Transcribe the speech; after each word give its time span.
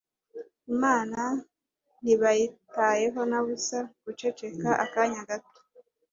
Imana 0.73 1.21
ntibayitayeho 2.03 3.19
na 3.29 3.39
busa 3.45 3.79
guceceka 4.03 4.69
akanya 4.85 5.21
gato 5.29 5.59